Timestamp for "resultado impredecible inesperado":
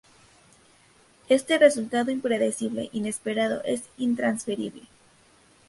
1.59-3.61